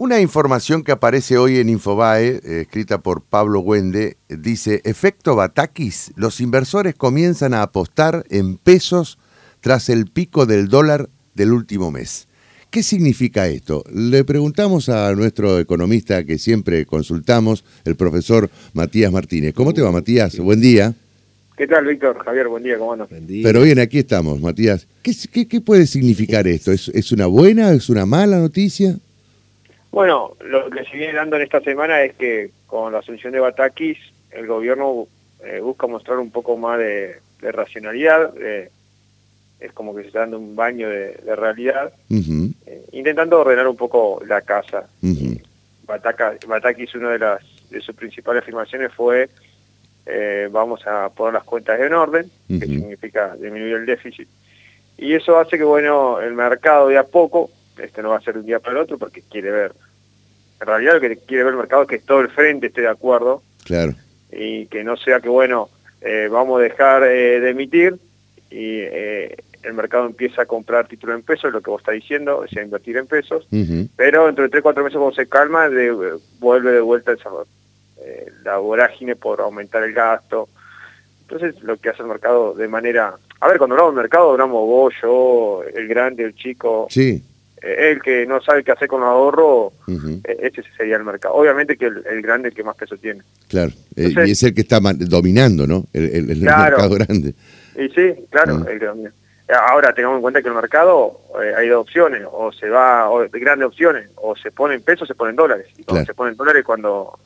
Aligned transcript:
Una 0.00 0.20
información 0.20 0.84
que 0.84 0.92
aparece 0.92 1.38
hoy 1.38 1.58
en 1.58 1.68
Infobae, 1.68 2.28
eh, 2.28 2.60
escrita 2.60 2.98
por 2.98 3.20
Pablo 3.20 3.58
Güende, 3.58 4.16
dice, 4.28 4.80
efecto 4.84 5.34
Batakis, 5.34 6.12
los 6.14 6.40
inversores 6.40 6.94
comienzan 6.94 7.52
a 7.52 7.62
apostar 7.62 8.22
en 8.30 8.58
pesos 8.58 9.18
tras 9.60 9.88
el 9.88 10.06
pico 10.06 10.46
del 10.46 10.68
dólar 10.68 11.08
del 11.34 11.52
último 11.52 11.90
mes. 11.90 12.28
¿Qué 12.70 12.84
significa 12.84 13.48
esto? 13.48 13.82
Le 13.92 14.22
preguntamos 14.22 14.88
a 14.88 15.12
nuestro 15.16 15.58
economista 15.58 16.22
que 16.22 16.38
siempre 16.38 16.86
consultamos, 16.86 17.64
el 17.84 17.96
profesor 17.96 18.50
Matías 18.74 19.10
Martínez. 19.10 19.52
¿Cómo 19.52 19.74
te 19.74 19.82
va, 19.82 19.90
Matías? 19.90 20.38
Buen 20.38 20.60
día. 20.60 20.94
¿Qué 21.56 21.66
tal, 21.66 21.86
Víctor? 21.86 22.24
Javier, 22.24 22.46
buen 22.46 22.62
día, 22.62 22.78
¿cómo 22.78 22.92
andas? 22.92 23.08
Pero 23.42 23.62
bien, 23.62 23.80
aquí 23.80 23.98
estamos, 23.98 24.40
Matías. 24.40 24.86
¿Qué, 25.02 25.48
qué, 25.48 25.60
puede 25.60 25.88
significar 25.88 26.46
esto? 26.46 26.70
¿Es, 26.70 26.86
¿Es 26.86 27.10
una 27.10 27.26
buena, 27.26 27.72
es 27.72 27.88
una 27.90 28.06
mala 28.06 28.38
noticia? 28.38 28.96
Bueno, 29.98 30.36
lo 30.44 30.70
que 30.70 30.84
se 30.84 30.96
viene 30.96 31.12
dando 31.12 31.34
en 31.34 31.42
esta 31.42 31.60
semana 31.60 32.00
es 32.04 32.14
que 32.14 32.52
con 32.68 32.92
la 32.92 33.00
asunción 33.00 33.32
de 33.32 33.40
Batakis, 33.40 33.98
el 34.30 34.46
gobierno 34.46 35.08
eh, 35.42 35.58
busca 35.58 35.88
mostrar 35.88 36.18
un 36.18 36.30
poco 36.30 36.56
más 36.56 36.78
de, 36.78 37.18
racionalidad, 37.40 38.32
es 38.38 39.72
como 39.74 39.96
que 39.96 40.02
se 40.02 40.06
está 40.06 40.20
dando 40.20 40.38
un 40.38 40.54
baño 40.54 40.88
de, 40.88 41.34
realidad, 41.34 41.92
eh, 42.10 42.86
intentando 42.92 43.40
ordenar 43.40 43.66
un 43.66 43.74
poco 43.74 44.22
la 44.24 44.42
casa. 44.42 44.86
Batakis, 46.46 46.94
una 46.94 47.10
de, 47.10 47.18
las, 47.18 47.42
de 47.68 47.80
sus 47.80 47.96
principales 47.96 48.44
afirmaciones 48.44 48.92
fue 48.92 49.28
eh, 50.06 50.48
vamos 50.48 50.86
a 50.86 51.08
poner 51.08 51.34
las 51.34 51.44
cuentas 51.44 51.80
en 51.80 51.92
orden, 51.92 52.30
que 52.46 52.66
significa 52.66 53.34
disminuir 53.34 53.74
el 53.74 53.86
déficit. 53.86 54.28
Y 54.96 55.14
eso 55.14 55.40
hace 55.40 55.58
que, 55.58 55.64
bueno, 55.64 56.20
el 56.20 56.34
mercado 56.34 56.86
de 56.86 56.98
a 56.98 57.02
poco 57.02 57.50
este 57.78 58.02
no 58.02 58.10
va 58.10 58.16
a 58.16 58.20
ser 58.20 58.34
de 58.34 58.40
un 58.40 58.46
día 58.46 58.60
para 58.60 58.72
el 58.72 58.82
otro 58.82 58.98
porque 58.98 59.22
quiere 59.22 59.50
ver, 59.50 59.72
en 60.60 60.66
realidad 60.66 60.94
lo 60.94 61.00
que 61.00 61.16
quiere 61.18 61.44
ver 61.44 61.52
el 61.52 61.58
mercado 61.58 61.82
es 61.82 61.88
que 61.88 61.98
todo 61.98 62.20
el 62.20 62.28
frente 62.28 62.68
esté 62.68 62.82
de 62.82 62.88
acuerdo. 62.88 63.42
Claro. 63.64 63.94
Y 64.32 64.66
que 64.66 64.84
no 64.84 64.96
sea 64.96 65.20
que, 65.20 65.28
bueno, 65.28 65.68
eh, 66.00 66.28
vamos 66.30 66.58
a 66.58 66.62
dejar 66.62 67.04
eh, 67.04 67.40
de 67.40 67.50
emitir 67.50 67.98
y 68.50 68.80
eh, 68.80 69.36
el 69.62 69.74
mercado 69.74 70.06
empieza 70.06 70.42
a 70.42 70.46
comprar 70.46 70.88
títulos 70.88 71.16
en 71.16 71.22
pesos, 71.22 71.52
lo 71.52 71.60
que 71.60 71.70
vos 71.70 71.80
estás 71.80 71.94
diciendo, 71.94 72.38
o 72.38 72.48
sea, 72.48 72.62
invertir 72.62 72.96
en 72.96 73.06
pesos, 73.06 73.46
pero 73.96 74.26
dentro 74.26 74.44
de 74.44 74.50
3 74.50 74.62
4 74.62 74.84
meses 74.84 74.96
cuando 74.96 75.14
se 75.14 75.28
calma, 75.28 75.68
vuelve 76.38 76.72
de 76.72 76.80
vuelta 76.80 77.12
el 77.12 77.18
la 78.44 78.56
vorágine 78.58 79.16
por 79.16 79.40
aumentar 79.40 79.82
el 79.82 79.92
gasto. 79.92 80.48
Entonces, 81.22 81.62
lo 81.62 81.76
que 81.76 81.90
hace 81.90 82.02
el 82.02 82.08
mercado 82.08 82.54
de 82.54 82.68
manera... 82.68 83.14
A 83.40 83.48
ver, 83.48 83.58
cuando 83.58 83.74
hablamos 83.74 83.94
del 83.94 84.02
mercado, 84.02 84.30
hablamos 84.30 84.66
vos, 84.66 84.94
yo, 85.02 85.62
el 85.74 85.86
grande, 85.88 86.24
el 86.24 86.34
chico. 86.34 86.86
Sí 86.88 87.10
eh, 87.10 87.22
el 87.62 88.02
que 88.02 88.26
no 88.26 88.40
sabe 88.40 88.64
qué 88.64 88.72
hacer 88.72 88.88
con 88.88 89.00
los 89.00 89.08
ahorros, 89.08 89.72
eh, 89.88 90.38
ese 90.42 90.62
sería 90.76 90.96
el 90.96 91.04
mercado. 91.04 91.34
Obviamente 91.34 91.76
que 91.76 91.86
el, 91.86 92.22
grande 92.22 92.48
es 92.48 92.52
el 92.52 92.56
que 92.56 92.64
más 92.64 92.76
peso 92.76 92.96
tiene. 92.96 93.22
Claro, 93.48 93.72
eh, 93.96 94.12
y 94.26 94.30
es 94.32 94.42
el 94.42 94.54
que 94.54 94.62
está 94.62 94.80
dominando, 94.80 95.66
¿no? 95.66 95.86
El, 95.92 96.36
mercado 96.40 96.94
grande. 96.94 97.34
Y 97.76 97.88
sí, 97.90 98.26
claro, 98.30 98.64
ah. 98.66 98.70
el 98.70 98.78
que 98.78 99.10
Ahora 99.50 99.94
tengamos 99.94 100.16
en 100.16 100.22
cuenta 100.22 100.42
que 100.42 100.48
el 100.48 100.54
mercado 100.54 101.22
hay 101.56 101.68
dos 101.68 101.80
opciones, 101.80 102.22
o 102.30 102.52
se 102.52 102.68
va, 102.68 103.08
o 103.08 103.26
grandes 103.30 103.66
opciones, 103.66 104.10
o 104.16 104.36
se 104.36 104.50
pone 104.50 104.74
en 104.74 104.82
pesos 104.82 105.02
o 105.02 105.06
se 105.06 105.14
ponen 105.14 105.36
dólares. 105.36 105.68
Y 105.78 105.84
cuando 105.84 106.04
se 106.04 106.12
ponen 106.12 106.36
dólares 106.36 106.64
cuando 106.64 107.18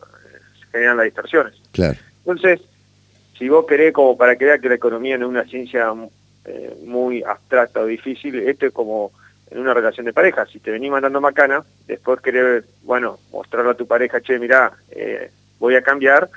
se 0.61 0.67
generan 0.71 0.99
las 0.99 1.05
distorsiones. 1.05 1.55
Claro. 1.73 1.99
Entonces, 2.19 2.61
si 3.37 3.49
vos 3.49 3.67
querés 3.67 3.93
como 3.93 4.17
para 4.17 4.37
que 4.37 4.45
vea 4.45 4.59
que 4.59 4.69
la 4.69 4.77
economía 4.77 5.19
no 5.19 5.27
es 5.27 5.31
una 5.31 5.45
ciencia 5.45 5.93
muy 6.85 7.25
abstracta 7.25 7.81
o 7.81 7.87
difícil, 7.87 8.37
esto 8.37 8.67
es 8.67 8.73
como 8.73 9.11
en 9.53 9.59
una 9.59 9.75
relación 9.75 10.07
de 10.07 10.13
pareja. 10.13 10.47
Si 10.47 10.61
te 10.61 10.71
venís 10.71 10.91
mandando 10.91 11.21
macana, 11.21 11.63
después 11.87 12.21
querés, 12.21 12.65
bueno, 12.83 13.19
mostrarle 13.31 13.73
a 13.73 13.75
tu 13.75 13.87
pareja, 13.87 14.21
che, 14.21 14.39
mirá, 14.39 14.73
eh, 14.91 15.31
voy 15.59 15.75
a 15.75 15.83
cambiar, 15.83 16.29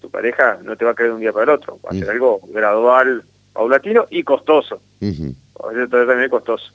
tu 0.00 0.10
pareja 0.10 0.58
no 0.62 0.76
te 0.76 0.84
va 0.84 0.90
a 0.90 0.94
creer 0.94 1.10
de 1.10 1.14
un 1.14 1.20
día 1.20 1.32
para 1.32 1.44
el 1.44 1.50
otro. 1.50 1.78
Va 1.84 1.90
a 1.90 1.94
ser 1.94 2.10
algo 2.10 2.40
gradual, 2.52 3.24
paulatino 3.52 4.06
y 4.10 4.22
costoso. 4.22 4.80
A 5.00 5.72
ser 5.72 5.88
también 5.88 6.28
costoso. 6.28 6.70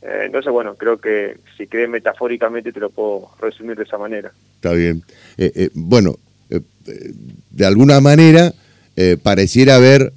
Eh, 0.00 0.22
entonces, 0.24 0.50
bueno, 0.50 0.74
creo 0.76 0.98
que 0.98 1.36
si 1.58 1.66
crees 1.66 1.90
metafóricamente 1.90 2.72
te 2.72 2.80
lo 2.80 2.88
puedo 2.88 3.30
resumir 3.38 3.76
de 3.76 3.82
esa 3.82 3.98
manera. 3.98 4.32
Está 4.54 4.72
bien. 4.72 5.02
Eh, 5.36 5.68
bueno, 5.74 6.16
de 7.50 7.66
alguna 7.66 8.00
manera 8.00 8.52
pareciera 9.22 9.76
haber 9.76 10.12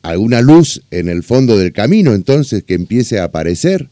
alguna 0.00 0.40
luz 0.40 0.82
en 0.90 1.08
el 1.08 1.22
fondo 1.22 1.58
del 1.58 1.72
camino, 1.72 2.14
entonces, 2.14 2.64
que 2.64 2.74
empiece 2.74 3.18
a 3.18 3.24
aparecer. 3.24 3.88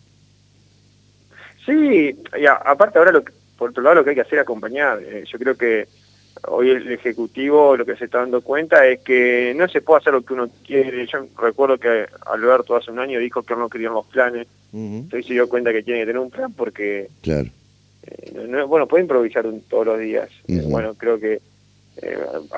Sí, 1.70 2.16
y 2.36 2.46
aparte 2.46 2.98
ahora, 2.98 3.12
lo 3.12 3.22
por 3.56 3.70
otro 3.70 3.82
lado, 3.82 3.96
lo 3.96 4.04
que 4.04 4.10
hay 4.10 4.16
que 4.16 4.22
hacer 4.22 4.38
es 4.38 4.42
acompañar. 4.42 5.00
Eh, 5.02 5.24
yo 5.30 5.38
creo 5.38 5.54
que 5.54 5.86
hoy 6.48 6.70
el 6.70 6.90
Ejecutivo 6.90 7.76
lo 7.76 7.84
que 7.84 7.94
se 7.94 8.06
está 8.06 8.18
dando 8.18 8.40
cuenta 8.40 8.86
es 8.86 9.00
que 9.00 9.52
no 9.54 9.68
se 9.68 9.82
puede 9.82 10.00
hacer 10.00 10.14
lo 10.14 10.22
que 10.22 10.32
uno 10.32 10.48
quiere. 10.66 11.06
Yo 11.06 11.26
recuerdo 11.38 11.76
que 11.76 12.06
Alberto 12.26 12.74
hace 12.74 12.90
un 12.90 12.98
año 12.98 13.20
dijo 13.20 13.42
que 13.42 13.54
no 13.54 13.68
querían 13.68 13.92
los 13.92 14.06
planes. 14.06 14.48
Entonces 14.72 15.26
se 15.26 15.34
dio 15.34 15.48
cuenta 15.48 15.72
que 15.72 15.82
tiene 15.82 16.00
que 16.00 16.06
tener 16.06 16.20
un 16.20 16.30
plan 16.30 16.52
porque... 16.54 17.08
Claro. 17.20 17.50
Eh, 18.06 18.64
bueno, 18.66 18.88
puede 18.88 19.02
improvisar 19.02 19.44
todos 19.68 19.86
los 19.86 19.98
días. 19.98 20.30
Eh, 20.48 20.62
bueno, 20.64 20.94
creo 20.94 21.20
que 21.20 21.40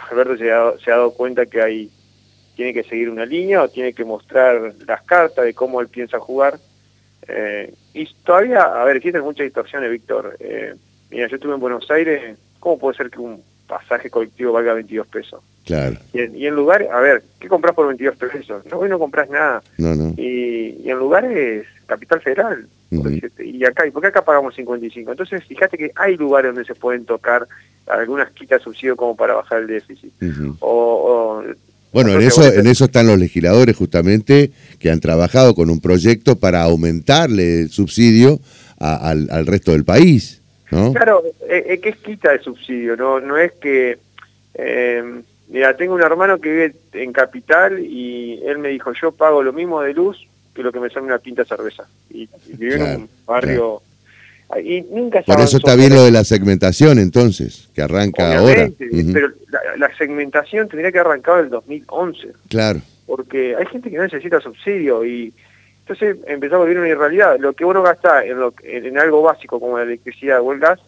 Alberto 0.08 0.36
se 0.36 0.52
ha, 0.52 0.72
se 0.78 0.92
ha 0.92 0.96
dado 0.96 1.14
cuenta 1.14 1.46
que 1.46 1.60
hay 1.60 1.90
tiene 2.54 2.74
que 2.74 2.84
seguir 2.84 3.10
una 3.10 3.26
línea 3.26 3.62
o 3.62 3.68
tiene 3.68 3.92
que 3.92 4.04
mostrar 4.04 4.74
las 4.86 5.02
cartas 5.02 5.44
de 5.44 5.54
cómo 5.54 5.80
él 5.80 5.88
piensa 5.88 6.20
jugar 6.20 6.60
eh, 7.28 7.72
y 7.94 8.08
todavía, 8.24 8.62
a 8.62 8.84
ver, 8.84 8.96
existen 8.96 9.22
muchas 9.22 9.44
distorsiones, 9.44 9.90
Víctor. 9.90 10.36
Eh, 10.40 10.74
mira, 11.10 11.28
yo 11.28 11.36
estuve 11.36 11.54
en 11.54 11.60
Buenos 11.60 11.90
Aires, 11.90 12.36
¿cómo 12.58 12.78
puede 12.78 12.96
ser 12.96 13.10
que 13.10 13.20
un 13.20 13.42
pasaje 13.66 14.10
colectivo 14.10 14.52
valga 14.52 14.74
22 14.74 15.06
pesos? 15.06 15.42
Claro. 15.64 15.96
Y 16.12 16.20
en, 16.20 16.36
y 16.36 16.50
lugares, 16.50 16.90
a 16.90 17.00
ver, 17.00 17.22
¿qué 17.38 17.48
compras 17.48 17.74
por 17.74 17.86
22 17.86 18.16
pesos? 18.16 18.64
No, 18.70 18.78
hoy 18.78 18.88
no 18.88 18.98
compras 18.98 19.30
nada. 19.30 19.62
No, 19.78 19.94
no. 19.94 20.14
Y, 20.16 20.88
en 20.88 20.98
lugares, 20.98 21.66
Capital 21.86 22.20
Federal. 22.20 22.66
Y 23.38 23.64
acá, 23.64 23.86
¿y 23.86 23.90
por 23.90 24.02
qué 24.02 24.08
acá 24.08 24.22
pagamos 24.22 24.54
55? 24.54 25.12
Entonces, 25.12 25.42
fíjate 25.44 25.78
que 25.78 25.92
hay 25.94 26.16
lugares 26.16 26.50
donde 26.50 26.66
se 26.66 26.74
pueden 26.74 27.06
tocar 27.06 27.48
algunas 27.86 28.30
quitas 28.32 28.60
de 28.60 28.64
subsidio 28.64 28.96
como 28.96 29.16
para 29.16 29.34
bajar 29.34 29.60
el 29.60 29.66
déficit. 29.68 30.12
o, 30.60 31.42
bueno, 31.92 32.12
en 32.12 32.22
eso, 32.22 32.44
en 32.50 32.66
eso 32.66 32.86
están 32.86 33.06
los 33.06 33.18
legisladores 33.18 33.76
justamente 33.76 34.50
que 34.78 34.90
han 34.90 35.00
trabajado 35.00 35.54
con 35.54 35.70
un 35.70 35.80
proyecto 35.80 36.36
para 36.36 36.62
aumentarle 36.62 37.62
el 37.62 37.70
subsidio 37.70 38.40
al, 38.78 39.46
resto 39.46 39.72
del 39.72 39.84
país, 39.84 40.42
¿no? 40.70 40.92
Claro, 40.92 41.22
es 41.48 41.64
eh, 41.66 41.80
que 41.80 41.90
es 41.90 41.96
quita 41.98 42.32
de 42.32 42.40
subsidio, 42.40 42.96
no, 42.96 43.20
no 43.20 43.36
es 43.36 43.52
que... 43.52 43.98
Eh, 44.54 45.22
mira, 45.48 45.76
tengo 45.76 45.94
un 45.94 46.02
hermano 46.02 46.38
que 46.38 46.50
vive 46.50 46.74
en 46.92 47.12
Capital 47.12 47.80
y 47.80 48.42
él 48.44 48.58
me 48.58 48.68
dijo, 48.68 48.92
yo 49.00 49.12
pago 49.12 49.42
lo 49.42 49.52
mismo 49.52 49.80
de 49.80 49.94
luz 49.94 50.18
que 50.54 50.62
lo 50.62 50.72
que 50.72 50.80
me 50.80 50.90
sale 50.90 51.06
una 51.06 51.18
pinta 51.18 51.42
de 51.42 51.48
cerveza. 51.48 51.86
Y, 52.10 52.28
vive 52.48 52.74
en 52.76 53.02
un 53.02 53.08
barrio... 53.26 53.82
Y 54.60 54.82
nunca 54.82 55.22
Por 55.22 55.40
eso 55.40 55.56
está 55.56 55.74
bien 55.76 55.94
lo 55.94 56.04
de 56.04 56.10
la 56.10 56.24
segmentación 56.24 56.98
entonces, 56.98 57.68
que 57.74 57.82
arranca 57.82 58.38
ahora. 58.38 58.68
Pero 58.78 59.28
la, 59.78 59.94
segmentación 59.96 60.68
tendría 60.68 60.92
que 60.92 60.98
arrancar 60.98 61.38
en 61.38 61.44
el 61.46 61.50
2011. 61.50 62.28
Claro. 62.48 62.80
Porque 63.06 63.56
hay 63.56 63.66
gente 63.66 63.90
que 63.90 63.96
no 63.96 64.02
necesita 64.02 64.40
subsidio 64.40 65.04
y 65.04 65.32
entonces 65.80 66.16
empezamos 66.26 66.64
a 66.64 66.68
vivir 66.68 66.80
una 66.80 66.88
irrealidad. 66.88 67.38
Lo 67.38 67.52
que 67.54 67.64
uno 67.64 67.82
gasta 67.82 68.24
en, 68.24 68.38
lo, 68.38 68.54
en, 68.62 68.98
algo 68.98 69.22
básico 69.22 69.58
como 69.58 69.78
la 69.78 69.84
electricidad 69.84 70.40
o 70.40 70.52
el 70.52 70.58
gas, 70.58 70.78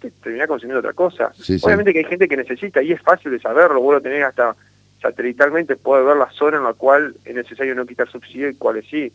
te 0.00 0.10
termina 0.10 0.46
consumiendo 0.46 0.80
otra 0.80 0.92
cosa. 0.92 1.32
Obviamente 1.62 1.92
que 1.92 2.00
hay 2.00 2.04
gente 2.04 2.28
que 2.28 2.36
necesita 2.36 2.82
y 2.82 2.92
es 2.92 3.00
fácil 3.00 3.30
de 3.30 3.40
saberlo, 3.40 3.80
vos 3.80 3.94
lo 3.94 4.00
tenés 4.00 4.24
hasta 4.24 4.56
satelitalmente, 5.00 5.76
puede 5.76 6.02
ver 6.02 6.16
la 6.16 6.30
zona 6.30 6.56
en 6.56 6.64
la 6.64 6.72
cual 6.72 7.14
es 7.24 7.34
necesario 7.34 7.74
no 7.74 7.86
quitar 7.86 8.10
subsidio 8.10 8.48
y 8.48 8.54
cuáles 8.54 8.86
sí. 8.86 9.12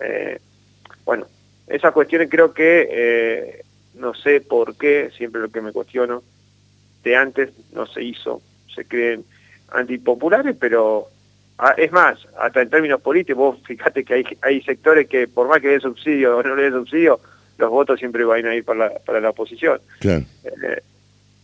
eh, 0.00 0.38
bueno, 1.04 1.26
esas 1.68 1.92
cuestiones 1.92 2.28
creo 2.30 2.52
que, 2.52 2.88
eh, 2.90 3.62
no 3.94 4.14
sé 4.14 4.40
por 4.40 4.76
qué, 4.76 5.10
siempre 5.16 5.40
lo 5.40 5.50
que 5.50 5.60
me 5.60 5.72
cuestiono, 5.72 6.22
de 7.02 7.16
antes 7.16 7.50
no 7.72 7.86
se 7.86 8.02
hizo, 8.02 8.42
se 8.74 8.84
creen 8.84 9.24
antipopulares, 9.68 10.56
pero 10.58 11.06
ah, 11.58 11.74
es 11.76 11.90
más, 11.92 12.18
hasta 12.38 12.62
en 12.62 12.70
términos 12.70 13.00
políticos, 13.00 13.38
vos 13.38 13.58
fíjate 13.66 14.04
que 14.04 14.14
hay, 14.14 14.24
hay 14.42 14.62
sectores 14.62 15.08
que 15.08 15.28
por 15.28 15.48
más 15.48 15.60
que 15.60 15.68
den 15.68 15.80
subsidio 15.80 16.36
o 16.36 16.42
no 16.42 16.54
le 16.54 16.64
den 16.64 16.72
subsidio, 16.72 17.20
los 17.58 17.70
votos 17.70 17.98
siempre 17.98 18.24
van 18.24 18.46
a 18.46 18.54
ir 18.54 18.64
para 18.64 18.90
la, 18.90 18.98
para 19.00 19.20
la 19.20 19.30
oposición. 19.30 19.80
Claro. 20.00 20.24
Eh, 20.44 20.82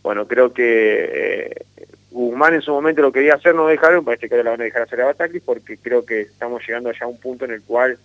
bueno, 0.03 0.27
creo 0.27 0.53
que 0.53 1.09
eh, 1.11 1.65
Guzmán 2.11 2.53
en 2.53 2.61
su 2.61 2.71
momento 2.71 3.01
lo 3.01 3.11
quería 3.11 3.35
hacer, 3.35 3.55
no 3.55 3.67
dejaron, 3.67 4.05
parece 4.05 4.27
que 4.27 4.35
ahora 4.35 4.43
la 4.43 4.51
van 4.51 4.61
a 4.61 4.65
dejar 4.65 4.83
hacer 4.83 5.01
a 5.01 5.05
Batacli, 5.05 5.39
porque 5.39 5.77
creo 5.77 6.05
que 6.05 6.21
estamos 6.21 6.61
llegando 6.65 6.91
ya 6.91 7.05
a 7.05 7.07
un 7.07 7.19
punto 7.19 7.45
en 7.45 7.51
el 7.51 7.63
cual 7.63 7.97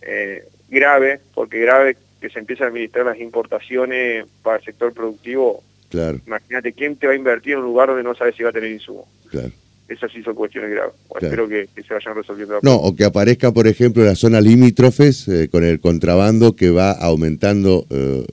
eh, 0.00 0.44
grave, 0.72 1.20
porque 1.34 1.60
grave 1.60 1.96
que 2.20 2.30
se 2.30 2.38
empiecen 2.38 2.64
a 2.64 2.68
administrar 2.68 3.06
las 3.06 3.20
importaciones 3.20 4.24
para 4.42 4.58
el 4.58 4.64
sector 4.64 4.92
productivo. 4.92 5.62
Claro. 5.90 6.20
Imagínate, 6.26 6.72
¿quién 6.72 6.96
te 6.96 7.06
va 7.06 7.12
a 7.12 7.16
invertir 7.16 7.52
en 7.52 7.58
un 7.58 7.66
lugar 7.66 7.88
donde 7.88 8.02
no 8.02 8.14
sabes 8.14 8.34
si 8.34 8.42
va 8.42 8.50
a 8.50 8.52
tener 8.52 8.70
insumo? 8.70 9.06
Claro. 9.30 9.50
Esas 9.88 10.10
sí 10.10 10.22
son 10.22 10.34
cuestiones 10.34 10.70
graves. 10.70 10.94
Espero 11.20 11.46
que, 11.48 11.68
se 11.86 11.92
vayan 11.94 12.14
resolviendo. 12.14 12.60
No, 12.62 12.76
o 12.76 12.96
que 12.96 13.04
aparezca, 13.04 13.52
por 13.52 13.66
ejemplo, 13.66 14.02
las 14.02 14.18
zonas 14.18 14.42
limítrofes 14.42 15.28
eh, 15.28 15.48
con 15.50 15.64
el 15.64 15.80
contrabando 15.80 16.56
que 16.56 16.70
va 16.70 16.92
aumentando 16.92 17.84
eh, 17.90 18.24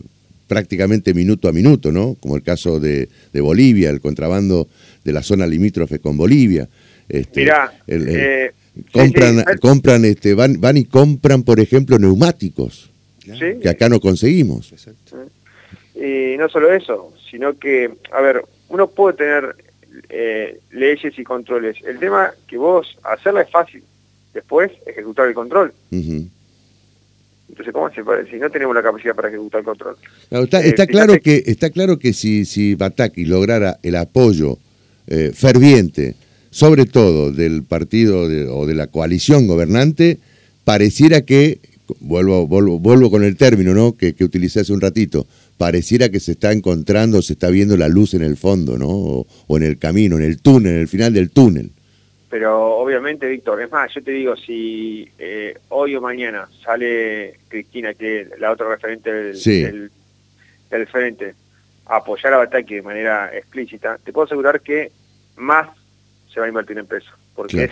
prácticamente 0.48 1.14
minuto 1.14 1.50
a 1.50 1.52
minuto, 1.52 1.92
¿no? 1.92 2.16
Como 2.20 2.38
el 2.38 2.44
caso 2.44 2.80
de, 2.80 3.10
Bolivia, 3.34 3.90
el 3.90 4.00
contrabando 4.00 4.70
de 5.04 5.12
la 5.12 5.22
zona 5.22 5.46
limítrofe 5.46 6.00
con 6.00 6.16
Bolivia. 6.16 6.70
Este, 7.10 7.42
Mirá, 7.42 7.74
eh, 7.88 8.52
compran, 8.92 9.44
compran, 9.62 10.06
este, 10.06 10.34
van, 10.34 10.60
van 10.60 10.78
y 10.78 10.86
compran, 10.86 11.44
por 11.44 11.60
ejemplo, 11.60 11.98
neumáticos, 12.00 12.92
que 13.62 13.70
acá 13.70 13.90
no 13.90 14.00
conseguimos. 14.00 14.74
Y 15.96 16.38
no 16.38 16.48
solo 16.50 16.74
eso, 16.74 17.14
sino 17.30 17.58
que, 17.58 17.92
a 18.12 18.22
ver, 18.22 18.44
uno 18.70 18.88
puede 18.88 19.18
tener 19.18 19.56
eh, 20.10 20.60
leyes 20.72 21.18
y 21.18 21.24
controles. 21.24 21.78
El 21.86 22.00
tema 22.00 22.32
que 22.48 22.58
vos 22.58 22.98
hacerla 23.04 23.42
es 23.42 23.50
fácil, 23.50 23.84
después 24.34 24.72
ejecutar 24.86 25.28
el 25.28 25.34
control. 25.34 25.74
Entonces, 25.92 27.74
¿cómo 27.74 27.92
se 27.92 28.04
puede? 28.04 28.30
Si 28.30 28.38
no 28.38 28.50
tenemos 28.50 28.76
la 28.76 28.84
capacidad 28.84 29.16
para 29.16 29.30
ejecutar 29.30 29.60
el 29.60 29.66
control. 29.66 29.98
está, 30.30 30.66
eh, 30.66 30.88
claro 30.88 31.20
que, 31.20 31.44
está 31.46 31.70
claro 31.72 31.98
que 31.98 32.14
si, 32.14 32.46
si 32.46 32.76
Bataki 32.76 33.26
lograra 33.26 33.80
el 33.84 33.96
apoyo 33.96 34.58
eh, 35.08 35.32
ferviente, 35.34 36.16
sobre 36.52 36.86
todo 36.86 37.32
del 37.32 37.64
partido 37.64 38.22
o 38.22 38.66
de 38.66 38.74
la 38.74 38.88
coalición 38.88 39.48
gobernante, 39.48 40.20
pareciera 40.64 41.22
que, 41.22 41.60
vuelvo, 42.00 42.48
vuelvo, 42.48 42.80
vuelvo 42.80 43.12
con 43.12 43.24
el 43.24 43.38
término 43.38 43.74
¿no? 43.74 43.96
que, 43.96 44.14
que 44.14 44.24
utilicé 44.24 44.62
hace 44.62 44.74
un 44.74 44.82
ratito, 44.82 45.28
pareciera 45.60 46.08
que 46.08 46.22
se 46.22 46.32
está 46.32 46.54
encontrando, 46.54 47.22
se 47.22 47.34
está 47.34 47.50
viendo 47.50 47.76
la 47.76 47.90
luz 47.90 48.14
en 48.14 48.24
el 48.24 48.38
fondo, 48.38 48.78
¿no? 48.78 48.88
O, 48.88 49.58
en 49.58 49.64
el 49.64 49.78
camino, 49.78 50.16
en 50.16 50.24
el 50.24 50.42
túnel, 50.42 50.74
en 50.74 50.80
el 50.80 50.88
final 50.88 51.14
del 51.14 51.32
túnel. 51.32 51.70
Pero 52.30 52.78
obviamente, 52.78 53.28
Víctor, 53.28 53.62
es 53.62 53.70
más, 53.70 53.94
yo 53.94 54.02
te 54.02 54.12
digo, 54.12 54.38
si 54.38 55.10
eh, 55.20 55.58
hoy 55.68 55.98
o 55.98 56.02
mañana 56.02 56.48
sale 56.64 57.40
Cristina, 57.50 57.94
que 57.94 58.22
es 58.22 58.40
la 58.40 58.52
otra 58.52 58.70
referente 58.70 59.12
del, 59.12 59.92
del, 60.70 60.88
frente, 60.88 61.34
a 61.88 61.98
apoyar 61.98 62.36
a 62.36 62.38
Bataki 62.38 62.76
de 62.76 62.82
manera 62.82 63.36
explícita, 63.36 64.00
te 64.02 64.14
puedo 64.14 64.28
asegurar 64.28 64.62
que 64.62 64.94
más 65.36 65.68
se 66.34 66.40
va 66.40 66.46
a 66.46 66.50
invertir 66.50 66.78
en 66.78 66.86
peso. 66.86 67.12
Porque 67.36 67.66
es, 67.66 67.72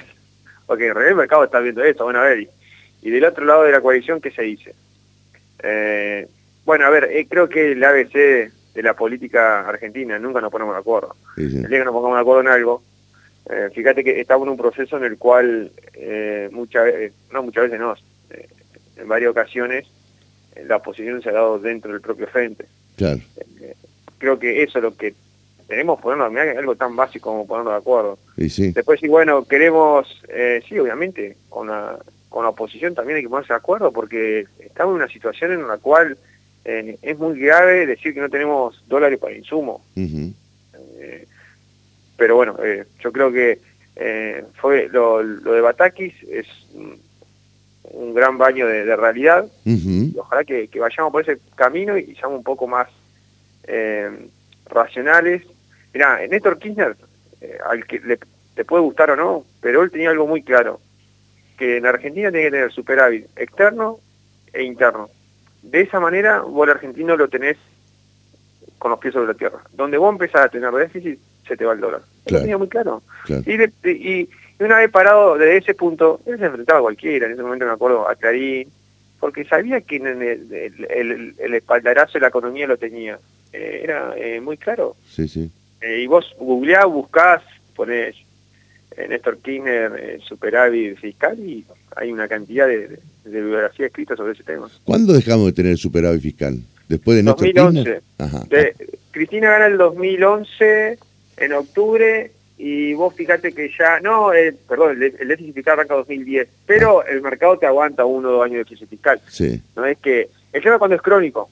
porque 0.65 0.87
en 0.87 0.93
realidad 0.93 1.11
el 1.11 1.17
mercado 1.17 1.43
está 1.43 1.59
viendo 1.59 1.83
esto, 1.83 2.03
bueno, 2.03 2.19
a 2.19 2.23
ver, 2.23 2.47
y, 3.01 3.09
del 3.09 3.23
otro 3.23 3.45
lado 3.45 3.63
de 3.63 3.71
la 3.71 3.81
coalición, 3.81 4.19
¿qué 4.19 4.31
se 4.31 4.41
dice? 4.41 4.75
Eh, 5.63 6.27
bueno, 6.65 6.85
a 6.85 6.89
ver, 6.89 7.05
eh, 7.05 7.25
creo 7.29 7.47
que 7.47 7.71
el 7.71 7.83
ABC 7.83 8.13
de 8.13 8.83
la 8.83 8.93
política 8.93 9.67
argentina 9.67 10.19
nunca 10.19 10.41
nos 10.41 10.51
ponemos 10.51 10.75
de 10.75 10.79
acuerdo. 10.79 11.15
El 11.37 11.67
día 11.67 11.79
que 11.79 11.85
nos 11.85 11.93
pongamos 11.93 12.17
de 12.17 12.21
acuerdo 12.21 12.41
en 12.41 12.47
algo, 12.49 12.83
eh, 13.49 13.69
fíjate 13.73 14.03
que 14.03 14.19
estamos 14.19 14.45
en 14.45 14.51
un 14.51 14.57
proceso 14.57 14.97
en 14.97 15.05
el 15.05 15.17
cual 15.17 15.71
eh, 15.93 16.49
muchas 16.51 16.85
veces, 16.85 17.13
no 17.31 17.43
muchas 17.43 17.63
veces 17.63 17.79
no, 17.79 17.95
en 18.97 19.07
varias 19.07 19.31
ocasiones 19.31 19.87
la 20.65 20.77
oposición 20.77 21.21
se 21.21 21.29
ha 21.29 21.33
dado 21.33 21.59
dentro 21.59 21.91
del 21.91 22.01
propio 22.01 22.27
frente. 22.27 22.65
Claro. 22.97 23.19
creo 24.17 24.39
que 24.39 24.63
eso 24.63 24.79
es 24.79 24.83
lo 24.83 24.97
que 24.97 25.13
tenemos 25.67 25.99
ponernos, 25.99 26.33
algo 26.57 26.75
tan 26.75 26.95
básico 26.95 27.29
como 27.31 27.47
ponernos 27.47 27.73
de 27.73 27.77
acuerdo. 27.77 28.17
Y 28.37 28.49
sí. 28.49 28.71
Después 28.71 28.99
sí, 28.99 29.07
bueno, 29.07 29.45
queremos, 29.45 30.07
sí, 30.67 30.79
obviamente, 30.79 31.37
con 31.49 31.67
la, 31.67 31.97
con 32.29 32.43
la 32.43 32.49
oposición 32.49 32.95
también 32.95 33.17
hay 33.17 33.23
que 33.23 33.29
ponerse 33.29 33.53
de 33.53 33.57
acuerdo 33.57 33.91
porque 33.91 34.45
estamos 34.59 34.93
en 34.93 35.03
una 35.03 35.11
situación 35.11 35.51
en 35.51 35.67
la 35.67 35.77
cual 35.77 36.17
es 36.63 37.17
muy 37.17 37.39
grave 37.39 37.85
decir 37.85 38.13
que 38.13 38.19
no 38.19 38.29
tenemos 38.29 38.83
dólares 38.87 39.19
para 39.19 39.33
insumo 39.33 39.81
pero 42.17 42.35
bueno, 42.35 42.57
eh, 42.63 42.85
yo 42.99 43.11
creo 43.11 43.31
que 43.31 43.59
eh, 43.95 44.43
fue 44.55 44.89
lo, 44.91 45.23
de 45.23 45.61
Batakis 45.61 46.13
es 46.23 46.47
un, 46.73 48.13
gran 48.13 48.37
baño 48.37 48.67
de, 48.67 48.95
realidad. 48.95 49.47
ojalá 50.17 50.43
que, 50.43 50.69
vayamos 50.79 51.11
por 51.11 51.21
ese 51.21 51.39
camino 51.55 51.97
y 51.97 52.15
seamos 52.15 52.39
un 52.39 52.43
poco 52.43 52.67
más 52.67 52.89
eh, 53.63 54.09
racionales. 54.65 55.43
Mirá, 55.93 56.19
Néstor 56.27 56.59
Kirchner, 56.59 56.95
al 57.67 57.85
que 57.85 57.99
le, 57.99 58.19
te 58.57 58.65
puede 58.65 58.83
gustar 58.83 59.11
o 59.11 59.15
no, 59.15 59.45
pero 59.61 59.83
él 59.83 59.91
tenía 59.91 60.09
algo 60.09 60.27
muy 60.27 60.41
claro, 60.41 60.81
que 61.57 61.77
en 61.77 61.85
Argentina 61.85 62.31
tiene 62.31 62.45
que 62.45 62.51
tener 62.51 62.71
superávit 62.71 63.27
externo 63.35 63.99
e 64.51 64.63
interno. 64.63 65.09
De 65.61 65.81
esa 65.81 65.99
manera, 65.99 66.41
vos 66.41 66.65
el 66.65 66.73
argentino 66.73 67.15
lo 67.15 67.27
tenés 67.27 67.57
con 68.79 68.91
los 68.91 68.99
pies 68.99 69.13
sobre 69.13 69.27
la 69.27 69.33
tierra. 69.33 69.59
Donde 69.73 69.97
vos 69.97 70.11
empezás 70.11 70.45
a 70.45 70.49
tener 70.49 70.71
déficit, 70.71 71.19
se 71.47 71.55
te 71.55 71.65
va 71.65 71.73
el 71.73 71.79
dólar. 71.79 72.01
Lo 72.29 72.39
tenía 72.39 72.57
muy 72.57 72.67
claro. 72.67 73.01
Y, 73.45 74.29
una 74.59 74.77
vez 74.77 74.89
parado 74.89 75.37
desde 75.37 75.57
ese 75.57 75.75
punto, 75.75 76.19
él 76.25 76.39
se 76.39 76.45
enfrentaba 76.45 76.79
a 76.79 76.81
cualquiera, 76.81 77.27
en 77.27 77.33
ese 77.33 77.43
momento 77.43 77.67
me 77.67 77.73
acuerdo 77.73 78.09
a 78.09 78.15
Clarín, 78.15 78.67
porque 79.19 79.45
sabía 79.45 79.81
que 79.81 79.97
el, 79.97 81.35
el, 81.37 81.53
espaldarazo 81.53 82.13
de 82.13 82.21
la 82.21 82.29
economía 82.29 82.65
lo 82.65 82.77
tenía. 82.77 83.19
Eh, 83.53 83.81
era 83.83 84.13
eh, 84.17 84.41
muy 84.41 84.57
claro. 84.57 84.95
Sí, 85.07 85.27
sí. 85.27 85.51
Eh, 85.81 86.01
y 86.01 86.07
vos 86.07 86.25
googleás, 86.39 86.85
buscás, 86.85 87.43
ponés 87.75 88.15
Néstor 89.09 89.37
Kirchner 89.37 90.19
superávit 90.27 90.97
fiscal 90.97 91.37
y 91.39 91.63
hay 91.95 92.11
una 92.11 92.27
cantidad 92.27 92.67
de, 92.67 92.87
de, 92.87 92.99
bibliografía 93.25 93.85
escrita 93.85 94.15
sobre 94.15 94.33
ese 94.33 94.43
tema. 94.43 94.67
¿Cuándo 94.83 95.13
dejamos 95.13 95.45
de 95.45 95.53
tener 95.53 95.77
superávit 95.77 96.21
fiscal? 96.21 96.59
¿Después 96.89 97.17
de 97.17 97.23
Néstor 97.23 97.53
2011. 97.53 98.01
Kirchner? 98.17 98.75
Cristina 99.11 99.51
gana 99.51 99.67
el 99.67 99.77
2011 99.77 100.97
en 101.37 101.53
octubre 101.53 102.31
y 102.57 102.93
vos 102.95 103.13
fíjate 103.13 103.53
que 103.53 103.69
ya, 103.77 103.99
no, 103.99 104.33
eh, 104.33 104.55
perdón, 104.67 105.01
el, 105.01 105.27
déficit 105.27 105.53
fiscal 105.53 105.73
arranca 105.73 105.95
2010, 105.95 106.47
pero 106.65 107.05
el 107.05 107.21
mercado 107.21 107.57
te 107.57 107.67
aguanta 107.67 108.03
uno 108.05 108.29
o 108.29 108.31
dos 108.33 108.45
años 108.45 108.55
de 108.55 108.63
déficit 108.63 108.89
fiscal. 108.89 109.21
Sí. 109.27 109.61
No 109.75 109.85
es 109.85 109.97
que, 109.99 110.29
el 110.51 110.63
tema 110.63 110.79
cuando 110.79 110.95
es 110.95 111.01
crónico, 111.01 111.49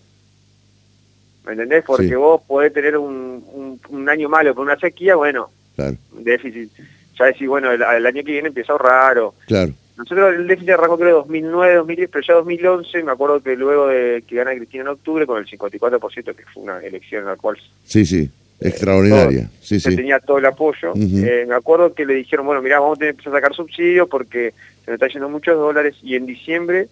¿me 1.45 1.53
entendés? 1.53 1.83
Porque 1.83 2.15
vos 2.15 2.41
podés 2.47 2.73
tener 2.73 2.97
un, 2.97 3.79
un, 3.89 4.09
año 4.09 4.29
malo 4.29 4.53
por 4.53 4.65
una 4.65 4.77
sequía, 4.77 5.15
bueno, 5.15 5.49
claro. 5.75 5.95
déficit, 6.11 6.71
ya 7.17 7.25
decís, 7.25 7.47
bueno, 7.47 7.71
el, 7.71 7.83
año 7.83 8.23
que 8.23 8.31
viene 8.31 8.49
empieza 8.49 8.77
raro. 8.77 9.35
Claro. 9.47 9.73
Nosotros 9.97 10.35
el 10.35 10.47
déficit 10.47 10.71
arrancó 10.71 10.97
creo 10.97 11.17
2009, 11.19 11.75
2010, 11.75 12.09
pero 12.11 12.25
ya 12.27 12.33
2011, 12.33 13.03
me 13.03 13.11
acuerdo 13.11 13.41
que 13.41 13.55
luego 13.55 13.87
de 13.87 14.23
que 14.27 14.35
gana 14.35 14.53
Cristina 14.55 14.83
en 14.83 14.89
octubre, 14.89 15.25
con 15.25 15.37
el 15.37 15.45
54%, 15.45 16.35
que 16.35 16.43
fue 16.53 16.63
una 16.63 16.79
elección 16.79 17.21
en 17.21 17.29
la 17.29 17.35
cual... 17.37 17.57
Sí, 17.85 18.05
sí 18.05 18.29
Extraordinaria, 18.59 19.49
sí, 19.61 19.79
sí. 19.79 19.95
tenía 19.95 20.19
todo 20.19 20.37
el 20.37 20.45
apoyo. 20.45 20.93
Eh, 20.95 21.45
me 21.47 21.55
acuerdo 21.55 21.93
que 21.93 22.05
le 22.05 22.13
dijeron, 22.13 22.45
bueno, 22.45 22.61
mira, 22.61 22.79
vamos 22.79 22.97
a 22.97 22.99
tener 22.99 23.13
que 23.13 23.19
empezar 23.19 23.33
a 23.33 23.37
sacar 23.37 23.55
subsidios 23.55 24.07
porque 24.07 24.53
se 24.83 24.91
nos 24.91 24.95
está 24.95 25.07
yendo 25.07 25.29
muchos 25.29 25.57
dólares 25.57 25.95
y 26.01 26.15
en 26.15 26.25
diciembre 26.25 26.87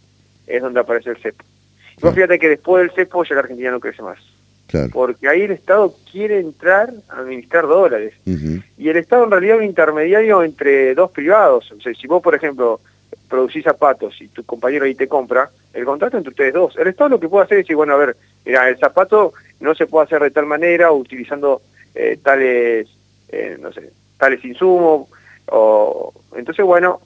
es 0.46 0.62
donde 0.62 0.82
aparece 0.82 1.12
el 1.12 1.18
CEPO. 1.18 1.44
Y 1.98 2.02
vos 2.02 2.14
fíjate 2.14 2.38
que 2.38 2.50
después 2.50 2.82
del 2.82 2.96
CEPO 2.96 3.24
ya 3.24 3.36
la 3.36 3.42
Argentina 3.42 3.72
no 3.72 3.80
crece 3.80 4.02
más. 4.02 4.20
Claro. 4.68 4.90
Porque 4.92 5.28
ahí 5.28 5.42
el 5.42 5.52
Estado 5.52 5.94
quiere 6.12 6.40
entrar 6.40 6.92
a 7.10 7.20
administrar 7.20 7.68
dólares. 7.68 8.14
Y 8.26 8.90
el 8.90 8.98
Estado 8.98 9.26
en 9.26 9.32
realidad 9.32 9.56
es 9.56 9.62
un 9.62 9.68
intermediario 9.68 10.44
entre 10.44 10.96
dos 10.96 11.12
privados. 11.12 11.72
O 11.72 11.80
sea, 11.80 11.94
si 11.94 12.08
vos, 12.08 12.22
por 12.22 12.34
ejemplo, 12.34 12.80
producís 13.28 13.64
zapatos 13.64 14.20
y 14.22 14.28
tu 14.28 14.44
compañero 14.44 14.86
ahí 14.86 14.96
te 14.96 15.08
compra, 15.08 15.50
el 15.74 15.86
contrato 15.86 16.18
entre 16.18 16.32
ustedes 16.32 16.54
dos. 16.54 16.78
El 16.78 16.88
Estado 16.88 17.12
lo 17.12 17.20
que 17.20 17.30
puede 17.30 17.46
hacer 17.46 17.60
es 17.60 17.66
decir, 17.66 17.76
bueno, 17.76 17.94
a 17.94 17.98
ver, 17.98 18.16
mira, 18.46 18.68
el 18.70 18.78
zapato 18.78 19.34
no 19.60 19.76
se 19.76 19.88
puede 19.88 20.06
hacer 20.06 20.22
de 20.22 20.32
tal 20.32 20.46
manera 20.46 20.92
utilizando 20.92 21.62
eh, 21.96 22.20
tales, 22.22 22.88
eh, 23.30 23.58
no 23.60 23.72
sé, 23.72 23.92
tales 24.18 24.44
insumos, 24.44 25.08
o 25.48 26.14
entonces 26.36 26.66
bueno, 26.66 27.02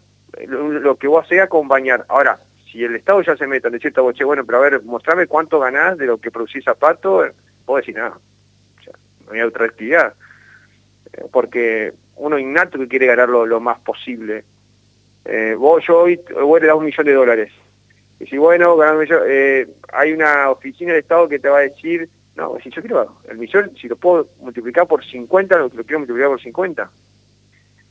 lo, 0.47 0.95
que 0.97 1.07
vos 1.07 1.25
haces 1.25 1.39
es 1.39 1.43
acompañar. 1.43 2.05
Ahora, 2.09 2.39
si 2.71 2.83
el 2.83 2.95
Estado 2.95 3.21
ya 3.21 3.35
se 3.35 3.47
mete 3.47 3.67
en 3.67 3.73
decirte, 3.73 4.01
che, 4.13 4.23
bueno, 4.23 4.45
pero 4.45 4.59
a 4.59 4.61
ver, 4.61 4.83
mostrame 4.83 5.27
cuánto 5.27 5.59
ganás 5.59 5.97
de 5.97 6.05
lo 6.05 6.17
que 6.17 6.31
producís 6.31 6.63
zapato, 6.63 7.25
vos 7.67 7.81
decís 7.81 7.95
nada, 7.95 8.17
o 8.79 8.83
sea, 8.83 8.93
no 9.27 9.33
hay 9.33 9.41
otra 9.41 9.65
actividad, 9.65 10.15
eh, 11.13 11.25
porque 11.31 11.93
uno 12.15 12.39
innato 12.39 12.79
que 12.79 12.87
quiere 12.87 13.05
ganar 13.05 13.29
lo, 13.29 13.59
más 13.59 13.79
posible. 13.81 14.43
vos, 15.57 15.83
yo 15.85 15.99
hoy, 15.99 16.19
vos 16.33 16.59
le 16.59 16.65
das 16.65 16.75
un 16.75 16.85
millón 16.85 17.05
de 17.05 17.13
dólares, 17.13 17.51
y 18.19 18.25
si 18.25 18.37
bueno, 18.37 18.77
eh, 19.27 19.67
hay 19.93 20.11
una 20.11 20.49
oficina 20.49 20.93
de 20.93 20.99
Estado 20.99 21.29
que 21.29 21.39
te 21.39 21.49
va 21.49 21.59
a 21.59 21.61
decir, 21.61 22.09
no, 22.35 22.57
si 22.63 22.69
yo 22.71 22.81
quiero 22.81 23.17
el 23.29 23.37
millón, 23.37 23.71
si 23.79 23.87
lo 23.87 23.95
puedo 23.95 24.27
multiplicar 24.41 24.87
por 24.87 25.05
50, 25.05 25.57
lo, 25.57 25.69
quiero 25.69 25.99
multiplicar 25.99 26.29
por 26.29 26.41
50. 26.41 26.91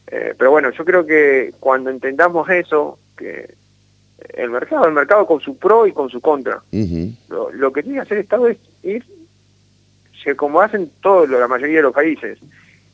Eh, 0.09 0.35
pero 0.37 0.51
bueno, 0.51 0.71
yo 0.71 0.85
creo 0.85 1.05
que 1.07 1.53
cuando 1.61 1.91
entendamos 1.91 2.49
eso, 2.49 2.99
que 3.17 3.55
el 4.35 4.51
mercado, 4.51 4.87
el 4.87 4.95
mercado 4.95 5.27
con 5.27 5.41
su 5.41 5.59
pro 5.59 5.87
y 5.87 5.93
con 5.93 6.11
su 6.11 6.21
contra, 6.21 6.63
lo, 7.29 7.73
que 7.73 7.83
tiene 7.83 7.99
que 7.99 8.03
hacer 8.03 8.19
el 8.19 8.25
Estado 8.25 8.49
es 8.49 8.59
ir, 8.83 9.05
como 10.35 10.61
hacen 10.61 10.91
todos 11.01 11.29
la 11.29 11.47
mayoría 11.47 11.77
de 11.77 11.83
los 11.83 11.95
países, 11.95 12.39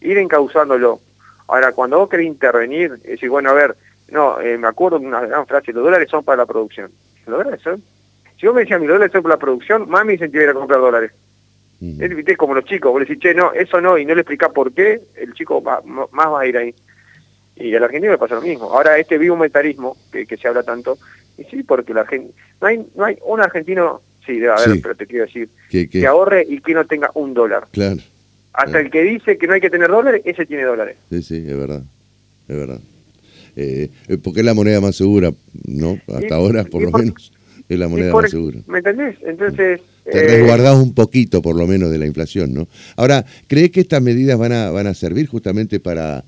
ir 0.00 0.18
encauzándolo. 0.18 1.00
Ahora, 1.48 1.72
cuando 1.72 1.98
vos 1.98 2.08
querés 2.08 2.26
intervenir, 2.26 2.92
es 2.92 3.02
decir, 3.02 3.30
bueno, 3.30 3.50
a 3.50 3.54
ver, 3.54 3.76
no, 4.10 4.40
eh, 4.40 4.58
me 4.58 4.68
acuerdo 4.68 4.98
de 4.98 5.06
una 5.06 5.20
gran 5.20 5.46
frase, 5.46 5.72
los 5.72 5.84
dólares 5.84 6.08
son 6.10 6.24
para 6.24 6.38
la 6.38 6.46
producción. 6.46 6.90
¿Los 7.26 7.38
dólares 7.38 7.60
son? 7.62 7.82
Si 8.38 8.46
vos 8.46 8.54
me 8.54 8.62
decías, 8.62 8.80
mis 8.80 8.88
dólares 8.88 9.12
son 9.12 9.22
para 9.22 9.36
la 9.36 9.40
producción, 9.40 9.88
más 9.88 10.04
me 10.04 10.14
incentivaría 10.14 10.50
a 10.50 10.54
comprar 10.54 10.80
dólares. 10.80 11.12
Es 11.80 12.36
como 12.36 12.54
los 12.54 12.64
chicos, 12.64 12.92
vos 12.92 13.00
le 13.00 13.06
decís, 13.06 13.20
che, 13.20 13.34
no, 13.34 13.52
eso 13.52 13.80
no, 13.80 13.98
y 13.98 14.04
no 14.04 14.14
le 14.14 14.20
explicás 14.20 14.52
por 14.52 14.72
qué, 14.72 15.00
el 15.16 15.34
chico 15.34 15.60
más 15.60 16.28
va 16.28 16.40
a 16.40 16.46
ir 16.46 16.56
ahí. 16.56 16.74
Y 17.56 17.74
al 17.74 17.82
argentino 17.82 18.12
le 18.12 18.18
pasa 18.18 18.36
lo 18.36 18.40
mismo. 18.40 18.70
Ahora, 18.70 18.98
este 18.98 19.18
biometarismo, 19.18 19.96
que, 20.12 20.24
que 20.24 20.36
se 20.36 20.46
habla 20.46 20.62
tanto, 20.62 20.96
y 21.36 21.44
sí, 21.44 21.64
porque 21.64 21.92
la 21.92 22.06
gente, 22.06 22.34
no 22.60 22.68
hay, 22.68 22.86
no 22.94 23.04
hay 23.04 23.18
un 23.24 23.40
argentino 23.40 24.00
sí, 24.26 24.34
debe 24.38 24.52
haber, 24.52 24.80
pero 24.80 24.94
te 24.94 25.06
quiero 25.06 25.26
decir, 25.26 25.48
que 25.68 26.06
ahorre 26.06 26.46
y 26.48 26.60
que 26.60 26.74
no 26.74 26.86
tenga 26.86 27.10
un 27.14 27.34
dólar. 27.34 27.66
Claro. 27.70 28.00
Hasta 28.52 28.80
el 28.80 28.90
que 28.90 29.02
dice 29.02 29.38
que 29.38 29.46
no 29.46 29.54
hay 29.54 29.60
que 29.60 29.70
tener 29.70 29.88
dólares, 29.88 30.22
ese 30.24 30.44
tiene 30.44 30.64
dólares. 30.64 30.96
Sí, 31.10 31.22
sí, 31.22 31.36
es 31.36 31.56
verdad, 31.56 31.82
es 32.48 32.56
verdad. 32.56 32.80
Eh, 33.56 33.88
porque 34.22 34.40
es 34.40 34.46
la 34.46 34.54
moneda 34.54 34.80
más 34.80 34.96
segura, 34.96 35.32
¿no? 35.66 35.98
Hasta 36.14 36.34
ahora, 36.34 36.64
por 36.64 36.82
lo 36.82 36.90
menos, 36.90 37.32
es 37.68 37.78
la 37.78 37.88
moneda 37.88 38.12
más 38.12 38.30
segura. 38.30 38.58
¿Me 38.66 38.78
entendés? 38.78 39.16
Entonces... 39.22 39.80
Te 40.04 40.18
eh, 40.18 40.28
resguardás 40.38 40.76
un 40.76 40.94
poquito, 40.94 41.40
por 41.42 41.56
lo 41.56 41.66
menos, 41.66 41.90
de 41.90 41.98
la 41.98 42.06
inflación, 42.06 42.52
¿no? 42.52 42.66
Ahora, 42.96 43.24
¿crees 43.46 43.70
que 43.70 43.80
estas 43.80 44.02
medidas 44.02 44.36
van 44.36 44.52
a, 44.52 44.70
van 44.70 44.88
a 44.88 44.94
servir 44.94 45.28
justamente 45.28 45.78
para 45.78 46.24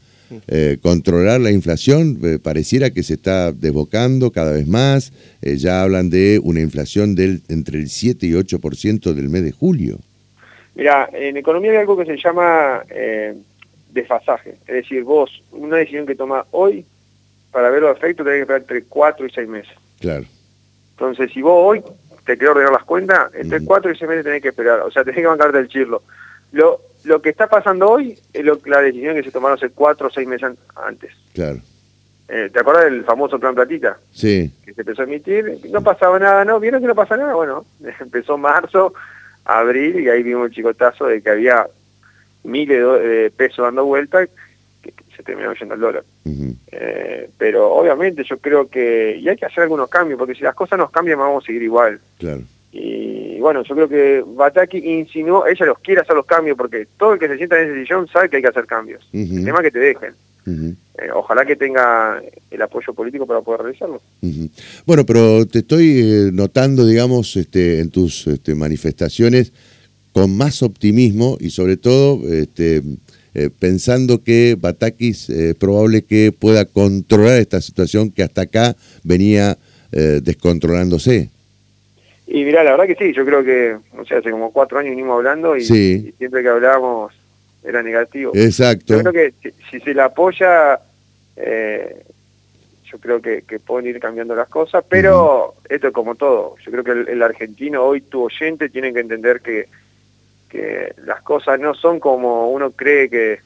eh, 0.48 0.78
controlar 0.82 1.40
la 1.40 1.50
inflación? 1.50 2.18
pareciera 2.42 2.90
que 2.90 3.02
se 3.02 3.14
está 3.14 3.52
desbocando 3.52 4.30
cada 4.30 4.52
vez 4.52 4.66
más. 4.66 5.12
ya 5.42 5.82
hablan 5.82 6.10
de 6.10 6.40
una 6.42 6.60
inflación 6.60 7.14
del 7.14 7.42
entre 7.48 7.78
el 7.78 7.88
7 7.88 8.26
y 8.26 8.32
8% 8.32 9.12
del 9.12 9.28
mes 9.28 9.44
de 9.44 9.52
julio. 9.52 9.98
Mira, 10.74 11.08
en 11.12 11.36
economía 11.36 11.72
hay 11.72 11.76
algo 11.78 11.96
que 11.96 12.06
se 12.06 12.16
llama 12.16 12.82
desfasaje. 13.94 14.56
Es 14.66 14.74
decir, 14.74 15.04
vos, 15.04 15.42
una 15.52 15.76
decisión 15.76 16.04
que 16.04 16.14
tomas 16.14 16.46
hoy 16.50 16.84
para 17.50 17.70
ver 17.70 17.82
los 17.82 17.96
efectos 17.96 18.26
tenés 18.26 18.38
que 18.38 18.42
esperar 18.42 18.60
entre 18.62 18.82
4 18.84 19.26
y 19.26 19.30
6 19.30 19.48
meses. 19.48 19.72
Claro. 20.00 20.24
Entonces, 20.90 21.30
si 21.32 21.40
vos 21.40 21.54
hoy 21.56 21.82
te 22.26 22.36
querés 22.36 22.50
ordenar 22.50 22.72
las 22.72 22.84
cuentas, 22.84 23.32
entre 23.34 23.64
4 23.64 23.92
y 23.92 23.96
6 23.96 24.08
meses 24.08 24.24
tenés 24.24 24.42
que 24.42 24.48
esperar. 24.48 24.80
O 24.80 24.90
sea, 24.90 25.04
tenés 25.04 25.20
que 25.20 25.26
bancarte 25.26 25.58
el 25.58 25.68
chirlo. 25.68 26.02
Lo, 26.52 26.80
lo 27.04 27.22
que 27.22 27.30
está 27.30 27.46
pasando 27.48 27.88
hoy 27.88 28.18
es 28.32 28.44
lo, 28.44 28.58
la 28.66 28.80
decisión 28.80 29.14
que 29.14 29.22
se 29.22 29.30
tomaron 29.30 29.56
hace 29.56 29.70
4 29.70 30.06
o 30.06 30.10
6 30.10 30.28
meses 30.28 30.52
antes. 30.74 31.12
Claro. 31.32 31.58
Eh, 32.28 32.50
¿Te 32.52 32.60
acuerdas 32.60 32.84
del 32.84 33.04
famoso 33.04 33.38
plan 33.38 33.54
platita? 33.54 33.98
Sí. 34.12 34.50
Que 34.64 34.72
se 34.72 34.80
empezó 34.80 35.02
a 35.02 35.04
emitir, 35.04 35.60
no 35.70 35.82
pasaba 35.82 36.18
nada, 36.18 36.44
¿no? 36.44 36.58
¿Vieron 36.58 36.80
que 36.80 36.86
no 36.86 36.94
pasa 36.94 37.16
nada? 37.16 37.34
Bueno, 37.34 37.64
empezó 38.00 38.38
marzo, 38.38 38.94
abril, 39.44 40.00
y 40.00 40.08
ahí 40.08 40.22
vimos 40.22 40.46
el 40.48 40.54
chicotazo 40.54 41.06
de 41.06 41.22
que 41.22 41.30
había 41.30 41.66
miles 42.42 42.78
de 42.78 43.32
pesos 43.36 43.64
dando 43.64 43.84
vuelta 43.84 44.26
se 45.16 45.22
terminó 45.22 45.54
yendo 45.54 45.74
el 45.74 45.80
dólar. 45.80 46.04
Eh, 46.72 47.30
pero 47.38 47.72
obviamente 47.72 48.24
yo 48.24 48.38
creo 48.38 48.68
que, 48.68 49.16
y 49.18 49.28
hay 49.28 49.36
que 49.36 49.46
hacer 49.46 49.62
algunos 49.62 49.88
cambios, 49.88 50.18
porque 50.18 50.34
si 50.34 50.42
las 50.42 50.54
cosas 50.54 50.78
nos 50.78 50.90
cambian 50.90 51.18
vamos 51.18 51.44
a 51.44 51.46
seguir 51.46 51.62
igual. 51.62 52.00
Claro. 52.18 52.42
Y 52.72 53.03
bueno, 53.44 53.62
yo 53.62 53.74
creo 53.74 53.88
que 53.90 54.24
Bataki 54.26 54.78
insinuó, 54.78 55.46
ella 55.46 55.66
los 55.66 55.78
quiere 55.80 56.00
hacer 56.00 56.16
los 56.16 56.24
cambios, 56.24 56.56
porque 56.56 56.88
todo 56.96 57.12
el 57.12 57.18
que 57.18 57.28
se 57.28 57.36
sienta 57.36 57.60
en 57.60 57.68
ese 57.68 57.82
sillón 57.82 58.08
sabe 58.08 58.30
que 58.30 58.36
hay 58.36 58.42
que 58.42 58.48
hacer 58.48 58.64
cambios. 58.64 59.06
El 59.12 59.44
tema 59.44 59.58
es 59.58 59.64
que 59.64 59.70
te 59.70 59.78
dejen. 59.80 60.14
Eh, 60.46 61.10
ojalá 61.14 61.44
que 61.44 61.54
tenga 61.54 62.22
el 62.50 62.62
apoyo 62.62 62.94
político 62.94 63.26
para 63.26 63.42
poder 63.42 63.60
realizarlo. 63.60 64.00
Bueno, 64.86 65.04
pero 65.04 65.44
te 65.44 65.58
estoy 65.58 66.00
eh, 66.00 66.30
notando, 66.32 66.86
digamos, 66.86 67.36
este, 67.36 67.80
en 67.80 67.90
tus 67.90 68.26
este, 68.28 68.54
manifestaciones 68.54 69.52
con 70.12 70.34
más 70.34 70.62
optimismo 70.62 71.36
y 71.38 71.50
sobre 71.50 71.76
todo 71.76 72.26
este, 72.26 72.82
eh, 73.34 73.50
pensando 73.58 74.24
que 74.24 74.56
Batakis 74.58 75.28
es 75.28 75.54
probable 75.56 76.04
que 76.04 76.32
pueda 76.32 76.64
controlar 76.64 77.40
esta 77.40 77.60
situación 77.60 78.10
que 78.10 78.22
hasta 78.22 78.40
acá 78.40 78.74
venía 79.02 79.58
descontrolándose. 79.92 81.33
Y 82.34 82.44
mira, 82.44 82.64
la 82.64 82.72
verdad 82.72 82.86
que 82.86 82.96
sí, 82.96 83.12
yo 83.12 83.24
creo 83.24 83.44
que, 83.44 83.76
o 83.96 84.04
sea, 84.04 84.18
hace 84.18 84.30
como 84.30 84.52
cuatro 84.52 84.78
años 84.78 84.90
venimos 84.90 85.16
hablando 85.16 85.56
y, 85.56 85.64
siempre 85.64 86.42
que 86.42 86.48
hablábamos 86.48 87.12
era 87.62 87.82
negativo. 87.82 88.32
Exacto. 88.34 88.96
Yo 88.96 89.02
creo 89.02 89.12
que 89.12 89.52
si, 89.70 89.80
se 89.80 89.94
le 89.94 90.02
apoya, 90.02 90.80
yo 91.36 92.98
creo 92.98 93.22
que, 93.22 93.42
pueden 93.64 93.88
ir 93.88 94.00
cambiando 94.00 94.34
las 94.34 94.48
cosas, 94.48 94.84
pero 94.88 95.54
esto 95.68 95.88
es 95.88 95.92
como 95.92 96.16
todo. 96.16 96.56
Yo 96.64 96.72
creo 96.72 96.84
que 96.84 96.90
el, 96.90 97.08
el 97.08 97.22
argentino 97.22 97.84
hoy, 97.84 98.00
tu 98.00 98.24
oyente, 98.24 98.68
tiene 98.68 98.92
que 98.92 99.00
entender 99.00 99.40
que 99.40 99.68
que 100.54 100.94
las 101.04 101.20
cosas 101.22 101.58
no 101.58 101.74
son 101.74 101.98
como 101.98 102.48
uno 102.50 102.70
cree 102.70 103.10
que, 103.10 103.40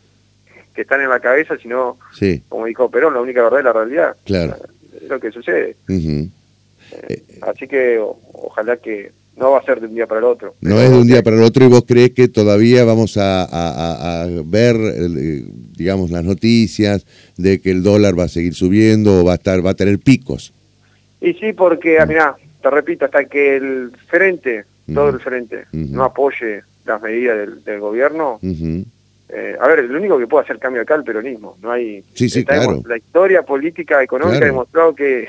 están 0.76 1.00
en 1.00 1.09
la 1.09 1.18
cabeza, 1.18 1.57
sino, 1.57 1.99
como 2.49 2.66
dijo 2.66 2.88
Perón, 2.88 3.12
la 3.12 3.21
única 3.21 3.42
verdad 3.42 3.59
es 3.59 3.64
la 3.64 3.73
realidad. 3.73 4.16
Claro. 4.25 4.57
Es 4.95 5.09
lo 5.09 5.18
que 5.18 5.33
sucede. 5.33 5.75
Eh, 6.92 7.23
así 7.42 7.66
que 7.66 7.99
ojalá 7.99 8.76
que 8.76 9.12
no 9.37 9.52
va 9.52 9.59
a 9.59 9.62
ser 9.62 9.80
de 9.80 9.87
un 9.87 9.95
día 9.95 10.07
para 10.07 10.18
el 10.18 10.25
otro. 10.25 10.54
No 10.61 10.80
es 10.80 10.90
de 10.90 10.99
un 10.99 11.07
día 11.07 11.23
para 11.23 11.37
el 11.37 11.42
otro 11.42 11.64
y 11.64 11.68
vos 11.68 11.85
crees 11.87 12.11
que 12.11 12.28
todavía 12.28 12.85
vamos 12.85 13.16
a, 13.18 14.26
ver, 14.45 14.76
digamos, 15.76 16.11
las 16.11 16.25
noticias 16.25 17.07
de 17.37 17.61
que 17.61 17.71
el 17.71 17.83
dólar 17.83 18.18
va 18.18 18.25
a 18.25 18.28
seguir 18.28 18.54
subiendo 18.54 19.21
o 19.21 19.25
va 19.25 19.33
a 19.33 19.37
estar, 19.37 19.64
va 19.64 19.71
a 19.71 19.75
tener 19.75 19.99
picos. 20.00 20.52
Y 21.21 21.35
sí, 21.35 21.52
porque, 21.52 21.99
mira, 22.07 22.37
te 22.61 22.71
repito, 22.71 23.04
hasta 23.04 23.25
que 23.26 23.57
el 23.57 23.92
frente, 24.09 24.64
todo 24.92 25.11
el 25.11 25.21
frente, 25.21 25.66
no 25.73 26.04
apoye 26.04 26.62
las 26.85 27.00
medidas 27.00 27.64
del, 27.64 27.80
gobierno, 27.80 28.40
eh, 29.30 29.57
a 29.61 29.68
ver, 29.68 29.85
lo 29.85 29.99
único 29.99 30.18
que 30.18 30.26
puede 30.26 30.45
hacer 30.45 30.59
cambio 30.59 30.83
acá 30.83 30.95
es 30.95 31.00
el 31.00 31.04
peronismo. 31.04 31.57
No 31.61 31.71
hay. 31.71 32.02
Sí, 32.14 32.30
sí, 32.30 32.45
claro. 32.45 32.83
La 32.87 32.97
historia 32.97 33.42
política, 33.42 34.02
económica 34.02 34.45
ha 34.45 34.47
demostrado 34.47 34.95
que. 34.95 35.28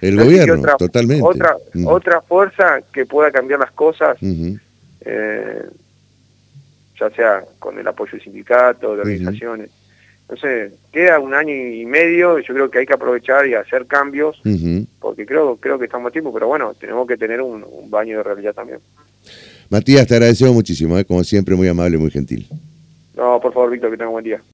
El 0.00 0.16
gobierno, 0.16 0.76
totalmente. 0.76 1.22
Otra, 1.22 1.56
otra 1.86 2.20
fuerza 2.20 2.80
que 2.92 3.06
pueda 3.06 3.30
cambiar 3.30 3.60
las 3.60 3.72
cosas, 3.72 4.18
eh, 4.20 5.62
ya 7.00 7.10
sea 7.10 7.44
con 7.58 7.78
el 7.78 7.86
apoyo 7.86 8.12
de 8.12 8.24
sindicatos, 8.24 8.96
de 8.96 9.02
organizaciones. 9.02 9.70
Entonces, 10.28 10.72
queda 10.92 11.20
un 11.20 11.34
año 11.34 11.54
y 11.54 11.86
medio, 11.86 12.40
yo 12.40 12.52
creo 12.52 12.70
que 12.70 12.80
hay 12.80 12.86
que 12.86 12.94
aprovechar 12.94 13.46
y 13.46 13.54
hacer 13.54 13.86
cambios, 13.86 14.40
porque 15.00 15.24
creo 15.24 15.56
creo 15.56 15.78
que 15.78 15.84
estamos 15.84 16.08
a 16.08 16.12
tiempo, 16.12 16.32
pero 16.32 16.48
bueno, 16.48 16.74
tenemos 16.74 17.06
que 17.06 17.16
tener 17.16 17.40
un, 17.40 17.64
un 17.64 17.90
baño 17.90 18.18
de 18.18 18.22
realidad 18.24 18.52
también. 18.52 18.80
Matías, 19.68 20.06
te 20.06 20.14
agradecemos 20.14 20.54
muchísimo, 20.54 20.98
¿eh? 20.98 21.04
como 21.04 21.24
siempre, 21.24 21.54
muy 21.56 21.68
amable 21.68 21.98
muy 21.98 22.10
gentil. 22.10 22.46
No, 23.16 23.40
por 23.40 23.52
favor, 23.52 23.70
Víctor, 23.70 23.90
que 23.90 23.96
tenga 23.96 24.08
un 24.08 24.14
buen 24.14 24.24
día. 24.24 24.40